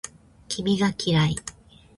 [0.49, 1.35] 君が嫌い